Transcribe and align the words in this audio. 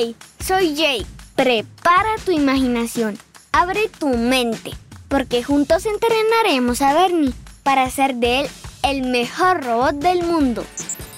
Hey, 0.00 0.14
soy 0.38 0.76
Jake. 0.76 1.06
Prepara 1.34 2.14
tu 2.24 2.30
imaginación. 2.30 3.18
Abre 3.50 3.88
tu 3.88 4.06
mente. 4.06 4.70
Porque 5.08 5.42
juntos 5.42 5.86
entrenaremos 5.86 6.82
a 6.82 6.94
Bernie 6.94 7.34
para 7.64 7.82
hacer 7.82 8.14
de 8.14 8.42
él 8.42 8.50
el 8.84 9.02
mejor 9.02 9.64
robot 9.64 9.96
del 9.96 10.22
mundo. 10.22 10.64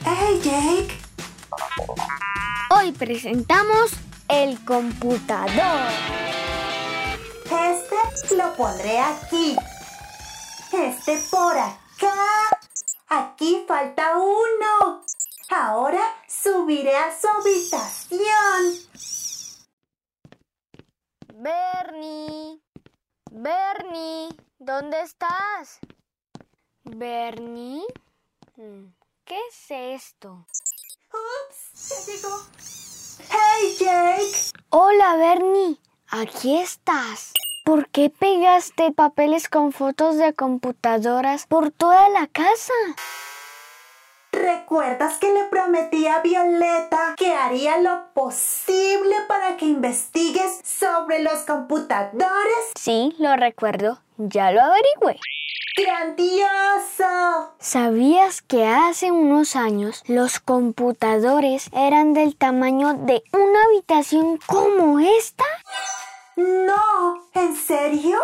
¡Hey, 0.07 0.41
Jake! 0.43 0.98
Hoy 2.71 2.93
presentamos 2.93 3.91
el 4.29 4.59
computador. 4.65 5.91
Este 7.45 8.35
lo 8.35 8.55
pondré 8.55 8.99
aquí. 8.99 9.57
Este 10.73 11.19
por 11.31 11.59
acá. 11.59 12.15
Aquí 13.09 13.62
falta 13.69 14.17
uno. 14.17 15.03
Ahora 15.53 16.01
subiré 16.29 16.97
a 16.97 17.11
su 17.11 17.27
habitación. 17.27 18.21
Bernie. 21.35 22.61
Bernie, 23.33 24.29
¿dónde 24.61 25.01
estás? 25.01 25.81
Bernie. 26.85 27.83
Mm, 28.55 28.93
¿Qué 29.25 29.41
es 29.49 29.71
esto? 30.03 30.47
Ups, 31.13 31.89
ya 31.89 32.12
llegó. 32.12 32.37
¡Hey, 33.29 33.77
Jake! 33.81 34.53
Hola, 34.69 35.17
Bernie. 35.17 35.81
Aquí 36.11 36.61
estás. 36.61 37.33
¿Por 37.65 37.89
qué 37.89 38.09
pegaste 38.09 38.93
papeles 38.93 39.48
con 39.48 39.73
fotos 39.73 40.17
de 40.17 40.33
computadoras 40.33 41.47
por 41.48 41.73
toda 41.73 42.09
la 42.09 42.29
casa? 42.29 42.73
¿Recuerdas 44.41 45.19
que 45.19 45.30
le 45.30 45.44
prometí 45.44 46.06
a 46.06 46.20
Violeta 46.22 47.14
que 47.19 47.34
haría 47.34 47.77
lo 47.78 48.06
posible 48.14 49.14
para 49.28 49.58
que 49.58 49.66
investigues 49.66 50.60
sobre 50.64 51.22
los 51.22 51.41
computadores? 51.41 52.72
Sí, 52.74 53.14
lo 53.18 53.36
recuerdo. 53.36 53.98
Ya 54.16 54.50
lo 54.50 54.62
averigüé. 54.62 55.20
¡Grandioso! 55.77 57.52
¿Sabías 57.58 58.41
que 58.41 58.66
hace 58.66 59.12
unos 59.12 59.56
años 59.56 60.02
los 60.06 60.41
computadores 60.41 61.68
eran 61.74 62.14
del 62.14 62.34
tamaño 62.34 62.94
de 62.94 63.22
una 63.34 63.64
habitación 63.64 64.38
como 64.46 65.00
esta? 65.00 65.44
No, 66.36 67.28
¿en 67.34 67.55
serio? 67.55 68.18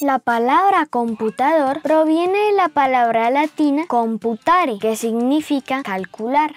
La 0.00 0.20
palabra 0.20 0.86
computador 0.86 1.82
proviene 1.82 2.38
de 2.38 2.52
la 2.52 2.68
palabra 2.68 3.30
latina 3.30 3.84
computare, 3.88 4.78
que 4.78 4.94
significa 4.94 5.82
calcular. 5.82 6.54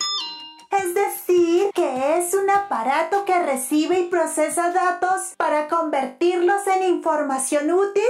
Es 0.70 0.94
decir, 0.94 1.72
que 1.74 2.20
es 2.20 2.36
un 2.36 2.48
aparato 2.52 3.26
que 3.26 3.44
recibe 3.44 4.00
y 4.00 4.10
procesa 4.10 4.72
datos 4.72 5.34
para 5.38 5.68
convertirlos 5.68 6.68
en 6.68 6.84
información 6.84 7.72
útil. 7.72 8.04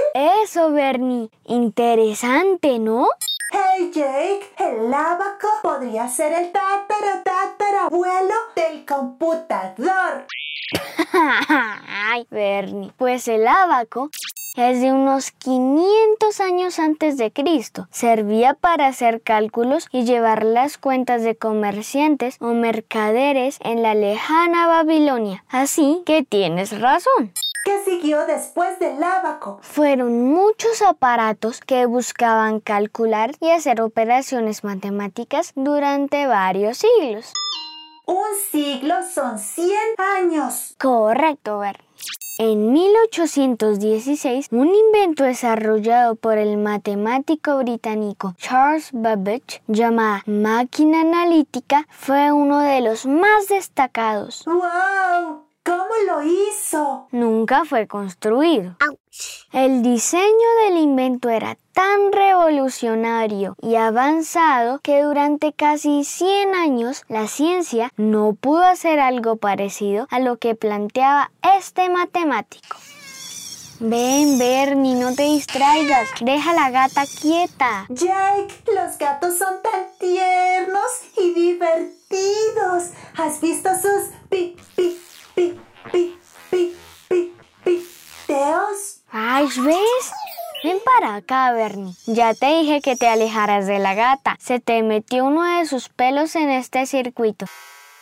Eso, 0.44 0.70
Bernie. 0.70 1.30
Interesante, 1.46 2.78
¿no? 2.78 3.08
Hey 3.52 3.90
Jake, 3.90 4.52
el 4.58 4.92
abaco 4.92 5.48
podría 5.62 6.08
ser 6.08 6.34
el 6.34 6.52
tatara 6.52 7.86
abuelo 7.86 8.34
del 8.54 8.84
computador. 8.84 10.26
Ay, 11.88 12.26
Bernie. 12.30 12.92
Pues 12.98 13.28
el 13.28 13.48
abaco 13.48 14.10
es 14.56 14.80
de 14.80 14.92
unos 14.92 15.30
500 15.30 16.40
años 16.40 16.78
antes 16.78 17.16
de 17.16 17.32
Cristo. 17.32 17.88
Servía 17.90 18.54
para 18.54 18.86
hacer 18.86 19.22
cálculos 19.22 19.88
y 19.92 20.04
llevar 20.04 20.44
las 20.44 20.78
cuentas 20.78 21.22
de 21.22 21.36
comerciantes 21.36 22.36
o 22.40 22.52
mercaderes 22.52 23.58
en 23.62 23.82
la 23.82 23.94
lejana 23.94 24.66
Babilonia. 24.66 25.44
Así 25.48 26.02
que 26.04 26.22
tienes 26.22 26.78
razón. 26.80 27.32
¿Qué 27.64 27.80
siguió 27.84 28.26
después 28.26 28.78
del 28.80 29.02
abaco? 29.02 29.60
Fueron 29.62 30.32
muchos 30.32 30.82
aparatos 30.82 31.60
que 31.60 31.86
buscaban 31.86 32.58
calcular 32.58 33.32
y 33.40 33.50
hacer 33.50 33.80
operaciones 33.80 34.64
matemáticas 34.64 35.52
durante 35.54 36.26
varios 36.26 36.78
siglos. 36.78 37.32
Un 38.04 38.36
siglo 38.50 38.96
son 39.14 39.38
100 39.38 39.70
años. 39.98 40.74
Correcto, 40.76 41.60
Bernie. 41.60 41.91
En 42.38 42.72
1816, 42.72 44.48
un 44.52 44.74
invento 44.74 45.24
desarrollado 45.24 46.14
por 46.14 46.38
el 46.38 46.56
matemático 46.56 47.58
británico 47.58 48.34
Charles 48.38 48.88
Babbage, 48.92 49.62
llamada 49.66 50.22
máquina 50.24 51.02
analítica, 51.02 51.86
fue 51.90 52.32
uno 52.32 52.60
de 52.60 52.80
los 52.80 53.04
más 53.04 53.48
destacados. 53.48 54.44
¡Wow! 54.46 55.51
¿Cómo 55.92 56.20
lo 56.20 56.22
hizo? 56.22 57.08
Nunca 57.10 57.64
fue 57.64 57.86
construido. 57.86 58.76
El 59.52 59.82
diseño 59.82 60.48
del 60.64 60.78
invento 60.78 61.28
era 61.28 61.58
tan 61.72 62.12
revolucionario 62.12 63.56
y 63.60 63.76
avanzado 63.76 64.78
que 64.78 65.02
durante 65.02 65.52
casi 65.52 66.04
100 66.04 66.54
años 66.54 67.02
la 67.08 67.26
ciencia 67.26 67.92
no 67.96 68.34
pudo 68.34 68.64
hacer 68.64 69.00
algo 69.00 69.36
parecido 69.36 70.06
a 70.10 70.18
lo 70.18 70.38
que 70.38 70.54
planteaba 70.54 71.30
este 71.58 71.90
matemático. 71.90 72.76
Ven, 73.80 74.38
Bernie, 74.38 74.94
no 74.94 75.14
te 75.14 75.24
distraigas. 75.24 76.08
Deja 76.20 76.54
la 76.54 76.70
gata 76.70 77.04
quieta. 77.20 77.86
Jake, 77.90 78.54
los 78.74 78.96
gatos 78.96 79.36
son 79.36 79.60
tan 79.62 79.88
tiernos 79.98 80.86
y 81.18 81.34
divertidos. 81.34 82.92
¿Has 83.16 83.40
visto 83.40 83.68
sus 83.74 84.10
pi, 84.30 84.56
pi, 84.76 84.96
pi, 85.34 85.60
pi, 85.90 86.18
pi, 86.50 86.76
pi, 87.08 87.34
pi, 87.64 87.86
teos? 88.26 89.02
Ay, 89.10 89.46
¿ves? 89.58 90.12
Ven 90.62 90.78
para 90.84 91.16
acá, 91.16 91.52
Bernie. 91.52 91.94
Ya 92.06 92.34
te 92.34 92.46
dije 92.46 92.80
que 92.80 92.94
te 92.94 93.08
alejaras 93.08 93.66
de 93.66 93.78
la 93.80 93.94
gata. 93.94 94.36
Se 94.38 94.60
te 94.60 94.82
metió 94.82 95.24
uno 95.24 95.42
de 95.42 95.66
sus 95.66 95.88
pelos 95.88 96.36
en 96.36 96.50
este 96.50 96.86
circuito. 96.86 97.46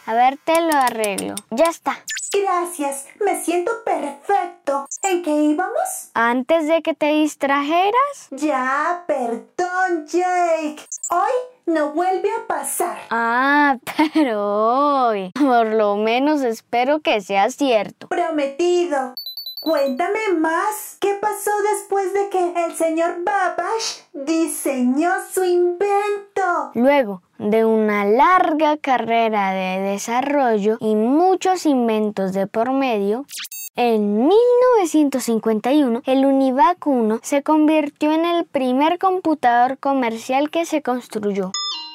A 0.04 0.14
ver, 0.14 0.38
te 0.44 0.60
lo 0.60 0.76
arreglo. 0.76 1.34
Ya 1.50 1.66
está. 1.66 1.98
Gracias, 2.32 3.06
me 3.24 3.42
siento 3.42 3.72
perfecto. 3.84 4.86
¿En 5.02 5.22
qué 5.22 5.30
íbamos? 5.30 6.10
Antes 6.14 6.68
de 6.68 6.82
que 6.82 6.94
te 6.94 7.06
distrajeras. 7.06 8.28
Ya, 8.30 9.04
perdón, 9.06 10.06
Jake. 10.06 10.84
Hoy 11.10 11.32
no 11.70 11.92
vuelve 11.92 12.28
a 12.31 12.47
pasar. 12.47 12.98
Ah, 13.10 13.78
pero 14.14 15.06
hoy. 15.08 15.31
Por 15.34 15.66
lo 15.69 15.97
menos 15.97 16.42
espero 16.42 17.00
que 17.00 17.20
sea 17.20 17.50
cierto. 17.50 18.08
Prometido. 18.08 19.14
Cuéntame 19.60 20.32
más. 20.38 20.97
¿Qué 21.00 21.19
pasó 21.20 21.50
después 21.75 22.14
de 22.14 22.30
que 22.30 22.64
el 22.64 22.75
señor 22.75 23.22
Babash 23.25 24.00
diseñó 24.14 25.10
su 25.32 25.44
invento? 25.44 26.70
Luego 26.75 27.22
de 27.38 27.64
una 27.64 28.04
larga 28.04 28.76
carrera 28.76 29.53
de 29.53 29.80
desarrollo 29.80 30.76
y 30.80 30.94
muchos 30.94 31.66
inventos 31.66 32.32
de 32.32 32.47
por 32.47 32.72
medio, 32.72 33.26
en 33.76 34.26
1951 34.26 36.03
el 36.04 36.25
Univac 36.25 36.86
1 36.86 37.20
se 37.22 37.42
convirtió 37.42 38.12
en 38.12 38.25
el 38.25 38.44
primer 38.44 38.98
computador 38.98 39.78
comercial 39.78 40.50
que 40.50 40.64
se 40.66 40.82
construyó. 40.82 41.53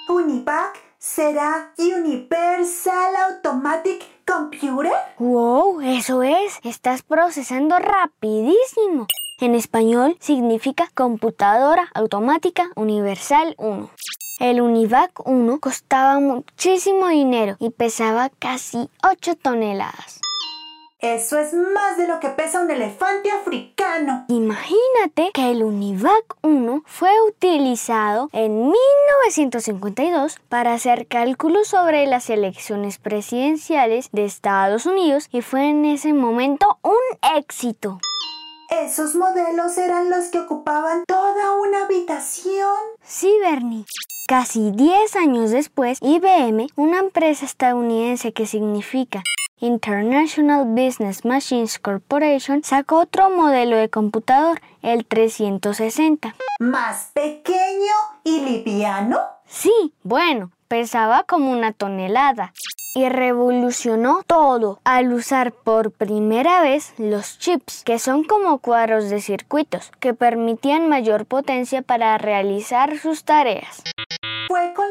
¿Univac 0.09 0.77
será 0.97 1.73
Universal 1.77 3.15
Automatic 3.29 4.03
Computer? 4.25 4.91
¡Wow! 5.19 5.81
Eso 5.81 6.23
es. 6.23 6.59
Estás 6.63 7.03
procesando 7.03 7.77
rapidísimo. 7.77 9.07
En 9.39 9.53
español 9.53 10.15
significa 10.19 10.89
computadora 10.95 11.89
automática 11.93 12.69
universal 12.75 13.53
1. 13.57 13.89
El 14.39 14.61
Univac 14.61 15.11
1 15.27 15.59
costaba 15.59 16.19
muchísimo 16.19 17.07
dinero 17.09 17.55
y 17.59 17.69
pesaba 17.69 18.29
casi 18.39 18.89
8 19.03 19.35
toneladas. 19.35 20.21
Eso 21.05 21.37
es 21.37 21.53
más 21.53 21.97
de 21.97 22.07
lo 22.07 22.19
que 22.19 22.29
pesa 22.29 22.61
un 22.61 22.71
elefante 22.71 23.29
africano. 23.29 24.25
Imagínate 24.27 25.29
que 25.35 25.51
el 25.51 25.63
Univac 25.63 26.35
1 26.41 26.81
fue 26.83 27.11
utilizado 27.27 28.27
en 28.33 28.71
1952 28.71 30.37
para 30.49 30.73
hacer 30.73 31.05
cálculos 31.05 31.67
sobre 31.67 32.07
las 32.07 32.31
elecciones 32.31 32.97
presidenciales 32.97 34.09
de 34.13 34.25
Estados 34.25 34.87
Unidos 34.87 35.27
y 35.31 35.43
fue 35.43 35.69
en 35.69 35.85
ese 35.85 36.11
momento 36.11 36.79
un 36.81 37.37
éxito. 37.37 37.99
¿Esos 38.71 39.13
modelos 39.13 39.77
eran 39.77 40.09
los 40.09 40.29
que 40.29 40.39
ocupaban 40.39 41.03
toda 41.05 41.53
una 41.61 41.85
habitación? 41.85 42.73
Sí, 43.03 43.31
Bernie. 43.41 43.85
Casi 44.27 44.71
10 44.71 45.15
años 45.17 45.51
después, 45.51 45.99
IBM, 46.01 46.65
una 46.75 46.97
empresa 46.97 47.45
estadounidense 47.45 48.33
que 48.33 48.47
significa 48.47 49.21
International 49.59 50.65
Business 50.65 51.23
Machines 51.23 51.79
Corporation, 51.79 52.63
sacó 52.63 52.99
otro 52.99 53.29
modelo 53.29 53.77
de 53.77 53.89
computador, 53.89 54.61
el 54.81 55.05
360. 55.05 56.35
¿Más 56.59 57.11
pequeño 57.13 57.93
y 58.23 58.41
liviano? 58.41 59.19
Sí, 59.47 59.93
bueno, 60.03 60.51
pesaba 60.67 61.23
como 61.23 61.51
una 61.51 61.71
tonelada. 61.71 62.53
y 62.97 63.09
revolucionó 63.09 64.23
todo 64.25 64.79
al 64.85 65.11
usar 65.11 65.51
por 65.51 65.91
primera 65.91 66.61
vez 66.61 66.93
los 66.97 67.37
chips, 67.39 67.83
que 67.83 67.99
son 67.99 68.23
como 68.23 68.59
cuadros 68.59 69.09
de 69.09 69.19
circuitos 69.19 69.91
que 69.99 70.13
permitían 70.13 70.87
mayor 70.87 71.25
potencia 71.25 71.81
para 71.81 72.17
realizar 72.17 72.97
sus 72.97 73.25
tareas. 73.25 73.83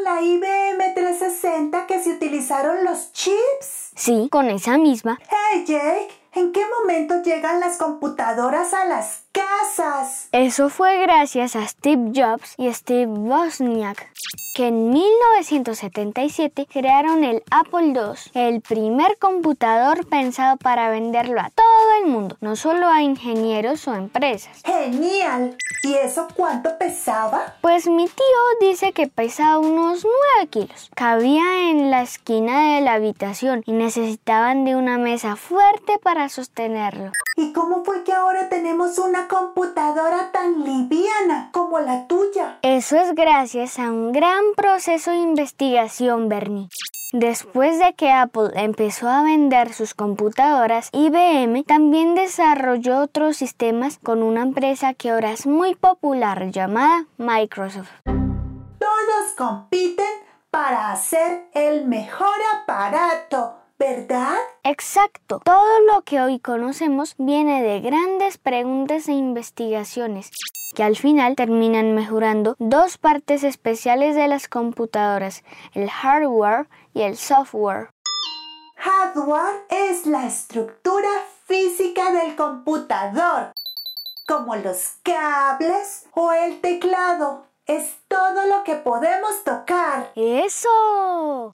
¿Fue 0.04 0.12
con 0.12 0.22
la 0.22 0.22
IBM 0.22 0.94
360 0.94 1.86
que 1.86 2.02
se 2.02 2.10
utilizaron 2.10 2.84
los 2.84 3.12
chips? 3.12 3.92
Sí, 3.94 4.28
con 4.30 4.50
esa 4.50 4.76
misma. 4.76 5.18
Hey 5.30 5.64
Jake, 5.66 6.08
¿en 6.34 6.52
qué 6.52 6.60
momento 6.80 7.22
llegan 7.22 7.60
las 7.60 7.78
computadoras 7.78 8.74
a 8.74 8.84
las 8.84 9.22
casas? 9.32 10.28
Eso 10.32 10.68
fue 10.68 10.98
gracias 10.98 11.56
a 11.56 11.66
Steve 11.66 12.12
Jobs 12.14 12.54
y 12.58 12.72
Steve 12.72 13.06
Wozniak 13.06 14.10
que 14.54 14.68
en 14.68 14.90
1977 14.90 16.66
crearon 16.72 17.24
el 17.24 17.42
Apple 17.50 17.92
II, 17.94 18.30
el 18.34 18.60
primer 18.60 19.18
computador 19.18 20.06
pensado 20.06 20.56
para 20.56 20.88
venderlo 20.90 21.40
a 21.40 21.50
todo 21.50 21.66
el 22.00 22.10
mundo, 22.10 22.36
no 22.40 22.56
solo 22.56 22.88
a 22.88 23.02
ingenieros 23.02 23.86
o 23.88 23.94
empresas. 23.94 24.62
¡Genial! 24.64 25.56
¿Y 25.82 25.94
eso 25.94 26.28
cuánto 26.34 26.78
pesaba? 26.78 27.56
Pues 27.60 27.86
mi 27.86 28.06
tío 28.06 28.68
dice 28.68 28.92
que 28.92 29.06
pesaba 29.06 29.58
unos 29.58 30.06
9 30.38 30.48
kilos. 30.48 30.90
Cabía 30.94 31.68
en 31.70 31.90
la 31.90 32.02
esquina 32.02 32.74
de 32.74 32.80
la 32.80 32.94
habitación 32.94 33.62
y 33.66 33.72
necesitaban 33.72 34.64
de 34.64 34.76
una 34.76 34.98
mesa 34.98 35.36
fuerte 35.36 35.98
para 36.02 36.28
sostenerlo. 36.28 37.10
¿Y 37.36 37.52
cómo 37.52 37.84
fue 37.84 38.04
que 38.04 38.12
ahora 38.12 38.48
tenemos 38.48 38.98
una 38.98 39.26
computadora 39.26 40.30
tan 40.32 40.64
liviana 40.64 41.50
como 41.52 41.80
la 41.80 42.06
tuya? 42.06 42.58
Eso 42.62 42.96
es 42.96 43.14
gracias 43.14 43.78
a 43.78 43.90
un 43.90 44.12
gran 44.12 44.23
proceso 44.84 45.10
de 45.10 45.18
investigación, 45.18 46.28
Bernie. 46.28 46.68
Después 47.12 47.78
de 47.78 47.94
que 47.94 48.10
Apple 48.10 48.50
empezó 48.54 49.08
a 49.08 49.22
vender 49.22 49.72
sus 49.72 49.94
computadoras, 49.94 50.88
IBM 50.92 51.62
también 51.64 52.14
desarrolló 52.14 53.00
otros 53.00 53.36
sistemas 53.36 53.98
con 54.02 54.22
una 54.22 54.42
empresa 54.42 54.94
que 54.94 55.10
ahora 55.10 55.30
es 55.32 55.46
muy 55.46 55.74
popular 55.74 56.50
llamada 56.50 57.06
Microsoft. 57.18 57.90
Todos 58.04 59.32
compiten 59.36 60.04
para 60.50 60.90
hacer 60.92 61.44
el 61.52 61.86
mejor 61.86 62.36
aparato, 62.62 63.54
¿verdad? 63.78 64.38
Exacto. 64.64 65.40
Todo 65.44 65.80
lo 65.92 66.02
que 66.02 66.22
hoy 66.22 66.40
conocemos 66.40 67.14
viene 67.18 67.62
de 67.62 67.80
grandes 67.80 68.38
preguntas 68.38 69.08
e 69.08 69.12
investigaciones 69.12 70.30
que 70.74 70.82
al 70.82 70.96
final 70.96 71.36
terminan 71.36 71.94
mejorando 71.94 72.56
dos 72.58 72.98
partes 72.98 73.44
especiales 73.44 74.16
de 74.16 74.26
las 74.26 74.48
computadoras, 74.48 75.44
el 75.72 75.88
hardware 75.88 76.66
y 76.92 77.02
el 77.02 77.16
software. 77.16 77.90
Hardware 78.76 79.64
es 79.68 80.06
la 80.06 80.26
estructura 80.26 81.08
física 81.46 82.12
del 82.12 82.34
computador, 82.34 83.52
como 84.26 84.56
los 84.56 84.94
cables 85.02 86.06
o 86.12 86.32
el 86.32 86.60
teclado. 86.60 87.46
Es 87.66 87.96
todo 88.08 88.46
lo 88.46 88.64
que 88.64 88.74
podemos 88.74 89.44
tocar. 89.44 90.10
¡Eso! 90.16 91.50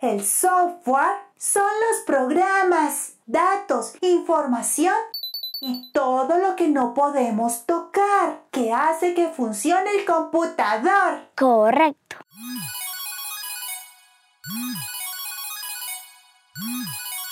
El 0.00 0.26
software 0.26 1.16
son 1.38 1.62
los 1.62 2.04
programas, 2.06 3.14
datos, 3.24 3.94
información 4.02 4.94
y 5.62 5.90
todo 5.92 6.36
lo 6.36 6.54
que 6.54 6.68
no 6.68 6.92
podemos 6.92 7.64
tocar, 7.64 8.42
que 8.50 8.74
hace 8.74 9.14
que 9.14 9.28
funcione 9.28 9.90
el 9.92 10.04
computador. 10.04 11.30
Correcto. 11.34 12.16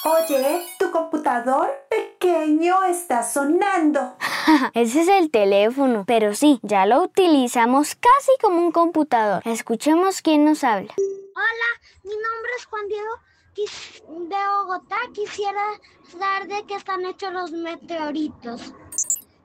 Oye, 0.06 0.66
tu 0.78 0.90
computador 0.90 1.70
pequeño 1.90 2.82
está 2.84 3.22
sonando. 3.24 4.16
Ese 4.72 5.02
es 5.02 5.08
el 5.08 5.30
teléfono, 5.30 6.04
pero 6.06 6.34
sí, 6.34 6.60
ya 6.62 6.86
lo 6.86 7.02
utilizamos 7.02 7.94
casi 7.94 8.32
como 8.40 8.60
un 8.60 8.72
computador. 8.72 9.42
Escuchemos 9.44 10.22
quién 10.22 10.46
nos 10.46 10.64
habla. 10.64 10.94
Hola, 11.36 11.80
mi 12.04 12.10
nombre 12.10 12.52
es 12.56 12.64
Juan 12.66 12.86
Diego 12.86 14.28
de 14.28 14.36
Bogotá. 14.56 14.96
Quisiera 15.12 15.62
saber 16.06 16.46
de 16.48 16.64
qué 16.64 16.76
están 16.76 17.04
hechos 17.04 17.32
los 17.32 17.50
meteoritos. 17.50 18.72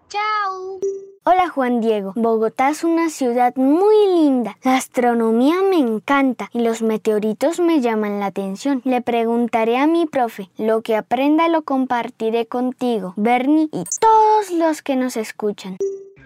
Chao. 0.07 0.79
Hola 1.25 1.49
Juan 1.49 1.81
Diego, 1.81 2.13
Bogotá 2.15 2.69
es 2.69 2.83
una 2.83 3.09
ciudad 3.09 3.55
muy 3.55 3.95
linda. 4.05 4.55
La 4.61 4.75
astronomía 4.75 5.63
me 5.63 5.77
encanta 5.77 6.49
y 6.53 6.59
los 6.59 6.83
meteoritos 6.83 7.59
me 7.59 7.81
llaman 7.81 8.19
la 8.19 8.27
atención. 8.27 8.81
Le 8.85 9.01
preguntaré 9.01 9.77
a 9.77 9.87
mi 9.87 10.05
profe, 10.05 10.51
lo 10.57 10.83
que 10.83 10.95
aprenda 10.95 11.47
lo 11.47 11.63
compartiré 11.63 12.45
contigo, 12.45 13.15
Bernie 13.17 13.69
y 13.71 13.83
todos 13.99 14.51
los 14.51 14.83
que 14.83 14.95
nos 14.95 15.17
escuchan. 15.17 15.77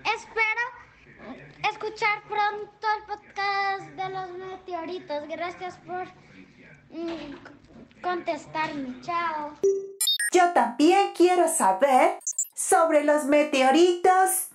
Espero 0.04 0.53
escuchar 1.70 2.24
pronto 2.28 2.88
el 2.98 3.04
podcast 3.06 3.90
de 3.92 4.10
los 4.10 4.30
meteoritos. 4.32 5.28
Gracias 5.28 5.78
por 5.86 6.06
mm, 6.90 8.02
contestarme. 8.02 9.02
Chao. 9.02 9.54
Yo 10.34 10.52
también 10.54 11.12
quiero 11.16 11.48
saber 11.48 12.20
sobre 12.56 13.04
los 13.04 13.26
meteoritos. 13.26 14.50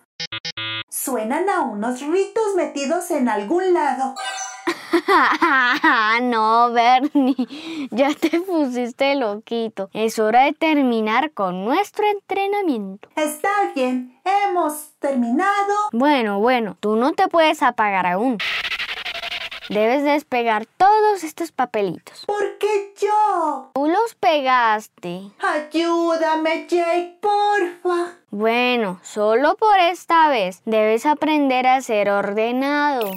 Suenan 0.89 1.49
a 1.49 1.61
unos 1.63 2.01
ritos 2.01 2.55
metidos 2.57 3.11
en 3.11 3.29
algún 3.29 3.73
lado. 3.73 4.15
no, 6.23 6.73
Bernie, 6.73 7.37
ya 7.91 8.15
te 8.15 8.41
pusiste 8.41 9.15
loquito. 9.15 9.91
Es 9.93 10.19
hora 10.19 10.45
de 10.45 10.53
terminar 10.53 11.33
con 11.33 11.65
nuestro 11.65 12.07
entrenamiento. 12.07 13.09
Está 13.17 13.51
bien, 13.75 14.21
hemos 14.25 14.93
terminado. 14.99 15.75
Bueno, 15.93 16.41
bueno, 16.41 16.77
tú 16.81 16.97
no 16.97 17.13
te 17.13 17.29
puedes 17.29 17.63
apagar 17.63 18.07
aún. 18.07 18.39
Debes 19.69 20.03
despegar 20.03 20.65
todos 20.65 21.25
estos 21.25 21.53
papelitos. 21.53 22.25
¿Por 22.25 22.57
qué 22.57 22.95
yo? 22.99 23.71
Tú 23.75 23.87
los 23.87 24.15
pegaste. 24.15 25.31
Ayúdame, 25.41 26.67
Jake, 26.67 27.19
porfa. 27.21 28.15
Bueno, 28.31 28.99
solo 29.03 29.57
por 29.57 29.79
esta 29.79 30.29
vez 30.29 30.63
debes 30.65 31.05
aprender 31.05 31.67
a 31.67 31.83
ser 31.83 32.09
ordenado. 32.09 33.11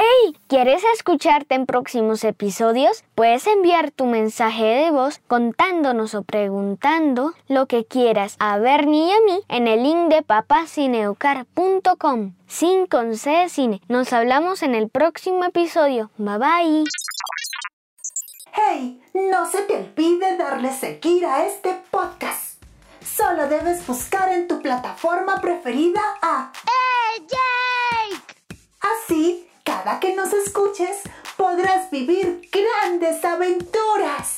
¡Hey! 0.00 0.36
¿Quieres 0.46 0.84
escucharte 0.94 1.56
en 1.56 1.66
próximos 1.66 2.22
episodios? 2.22 3.02
Puedes 3.16 3.48
enviar 3.48 3.90
tu 3.90 4.06
mensaje 4.06 4.62
de 4.62 4.92
voz 4.92 5.20
contándonos 5.26 6.14
o 6.14 6.22
preguntando 6.22 7.32
lo 7.48 7.66
que 7.66 7.84
quieras 7.84 8.36
a 8.38 8.58
Bernie 8.58 9.08
y 9.08 9.10
a 9.10 9.20
mí 9.26 9.40
en 9.48 9.66
el 9.66 9.82
link 9.82 10.08
de 10.08 10.22
papacineucar.com. 10.22 12.34
Sin 12.46 12.86
con 12.86 13.16
C 13.16 13.48
cine. 13.48 13.82
Nos 13.88 14.12
hablamos 14.12 14.62
en 14.62 14.76
el 14.76 14.88
próximo 14.88 15.42
episodio. 15.42 16.12
Bye 16.16 16.38
bye. 16.38 16.84
¡Hey! 18.52 19.02
No 19.14 19.50
se 19.50 19.62
te 19.62 19.78
olvide 19.78 20.36
darle 20.36 20.72
seguir 20.74 21.26
a 21.26 21.44
este 21.44 21.76
podcast. 21.90 22.62
Solo 23.00 23.48
debes 23.48 23.84
buscar 23.84 24.30
en 24.30 24.46
tu 24.46 24.62
plataforma 24.62 25.40
preferida 25.40 26.02
a 26.22 26.52
que 29.96 30.14
nos 30.14 30.32
escuches 30.34 31.00
podrás 31.36 31.90
vivir 31.90 32.42
grandes 32.52 33.24
aventuras. 33.24 34.36